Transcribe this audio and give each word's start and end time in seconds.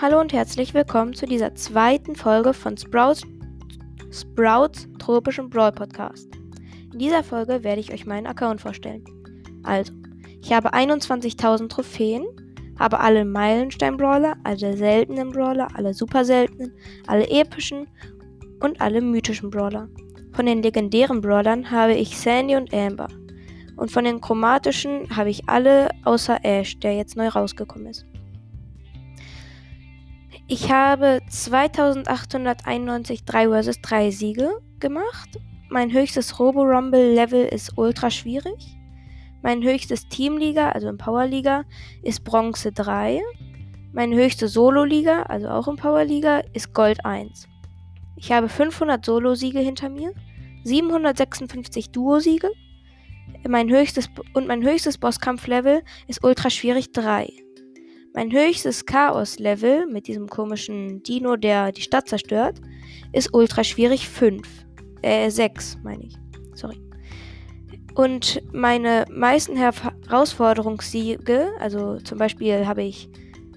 Hallo 0.00 0.20
und 0.20 0.32
herzlich 0.32 0.74
willkommen 0.74 1.12
zu 1.12 1.26
dieser 1.26 1.56
zweiten 1.56 2.14
Folge 2.14 2.54
von 2.54 2.76
Sprouts, 2.76 3.22
Sprouts 4.12 4.86
tropischen 5.00 5.50
Brawl 5.50 5.72
Podcast. 5.72 6.28
In 6.92 7.00
dieser 7.00 7.24
Folge 7.24 7.64
werde 7.64 7.80
ich 7.80 7.92
euch 7.92 8.06
meinen 8.06 8.28
Account 8.28 8.60
vorstellen. 8.60 9.04
Also, 9.64 9.92
ich 10.40 10.52
habe 10.52 10.72
21.000 10.72 11.68
Trophäen, 11.68 12.24
habe 12.78 13.00
alle 13.00 13.24
Meilenstein-Brawler, 13.24 14.36
alle 14.44 14.76
seltenen 14.76 15.30
Brawler, 15.30 15.66
alle 15.74 15.92
super 15.92 16.24
seltenen, 16.24 16.72
alle 17.08 17.28
epischen 17.28 17.88
und 18.60 18.80
alle 18.80 19.00
mythischen 19.00 19.50
Brawler. 19.50 19.88
Von 20.32 20.46
den 20.46 20.62
legendären 20.62 21.20
Brawlern 21.20 21.72
habe 21.72 21.94
ich 21.94 22.16
Sandy 22.16 22.54
und 22.54 22.72
Amber. 22.72 23.08
Und 23.74 23.90
von 23.90 24.04
den 24.04 24.20
chromatischen 24.20 25.16
habe 25.16 25.30
ich 25.30 25.48
alle 25.48 25.88
außer 26.04 26.38
Ash, 26.44 26.78
der 26.78 26.94
jetzt 26.94 27.16
neu 27.16 27.26
rausgekommen 27.26 27.88
ist. 27.88 28.06
Ich 30.50 30.72
habe 30.72 31.20
2891 31.28 33.26
3 33.26 33.48
vs 33.50 33.82
3 33.82 34.10
Siege 34.10 34.62
gemacht. 34.80 35.38
Mein 35.68 35.92
höchstes 35.92 36.40
Robo-Rumble-Level 36.40 37.44
ist 37.44 37.76
ultra 37.76 38.10
schwierig. 38.10 38.78
Mein 39.42 39.62
höchstes 39.62 40.08
Teamliga, 40.08 40.70
also 40.70 40.88
im 40.88 40.96
Powerliga, 40.96 41.64
ist 42.02 42.24
Bronze 42.24 42.72
3. 42.72 43.20
Meine 43.92 44.16
höchste 44.16 44.48
Solo-Liga, 44.48 45.24
also 45.24 45.48
auch 45.50 45.68
im 45.68 45.76
Powerliga, 45.76 46.40
ist 46.54 46.72
Gold 46.72 47.04
1. 47.04 47.46
Ich 48.16 48.32
habe 48.32 48.48
500 48.48 49.04
Solo-Siege 49.04 49.60
hinter 49.60 49.90
mir, 49.90 50.14
756 50.64 51.90
Duo-Siege. 51.90 52.48
Mein 53.46 53.68
höchstes 53.68 54.08
und 54.32 54.46
mein 54.46 54.62
höchstes 54.62 54.96
Bosskampf-Level 54.96 55.82
ist 56.06 56.24
ultra 56.24 56.48
schwierig 56.48 56.92
3. 56.92 57.47
Mein 58.18 58.32
höchstes 58.32 58.84
Chaos-Level 58.84 59.86
mit 59.86 60.08
diesem 60.08 60.26
komischen 60.26 61.04
Dino, 61.04 61.36
der 61.36 61.70
die 61.70 61.82
Stadt 61.82 62.08
zerstört, 62.08 62.60
ist 63.12 63.32
ultra 63.32 63.62
schwierig 63.62 64.08
5. 64.08 64.44
Äh, 65.02 65.30
6, 65.30 65.78
meine 65.84 66.02
ich. 66.02 66.16
Sorry. 66.52 66.80
Und 67.94 68.42
meine 68.52 69.04
meisten 69.08 69.56
Herausforderungssiege, 69.56 71.46
also 71.60 71.98
zum 71.98 72.18
Beispiel 72.18 72.66
habe 72.66 72.82
ich 72.82 73.08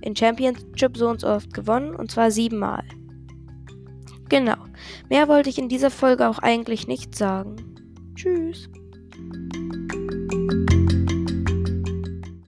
in 0.03 0.16
Championship 0.16 0.96
so 0.96 1.09
und 1.09 1.22
so 1.22 1.30
oft 1.30 1.52
gewonnen, 1.56 1.96
und 1.96 2.12
zwar 2.12 2.30
siebenmal. 2.30 2.84
Genau. 4.30 4.58
Mehr 5.09 5.28
wollte 5.28 5.50
ich 5.50 5.58
in 5.58 5.70
dieser 5.70 5.90
Folge 5.90 6.30
auch 6.30 6.38
eigentlich 6.38 6.86
nicht 6.86 7.16
sagen. 7.16 7.56
Tschüss. 8.14 8.70